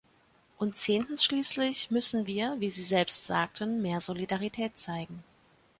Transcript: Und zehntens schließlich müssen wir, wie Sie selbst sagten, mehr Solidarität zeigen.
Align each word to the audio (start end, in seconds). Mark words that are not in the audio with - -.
Und 0.57 0.79
zehntens 0.79 1.23
schließlich 1.23 1.91
müssen 1.91 2.25
wir, 2.25 2.59
wie 2.59 2.71
Sie 2.71 2.81
selbst 2.81 3.27
sagten, 3.27 3.83
mehr 3.83 4.01
Solidarität 4.01 4.79
zeigen. 4.79 5.23